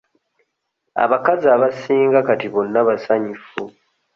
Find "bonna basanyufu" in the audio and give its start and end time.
2.53-3.61